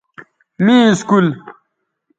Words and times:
می 0.65 0.75
اسکول 0.89 1.27